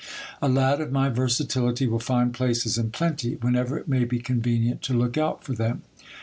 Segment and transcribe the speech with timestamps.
[0.41, 4.81] A lad of my versatility will find places in plenty, whenever it may be convenient
[4.81, 5.83] to look out for them.'